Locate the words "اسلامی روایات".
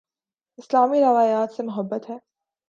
0.59-1.51